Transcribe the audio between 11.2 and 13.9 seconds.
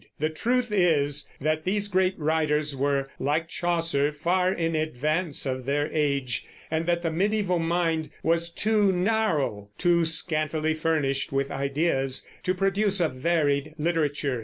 with ideas to produce a varied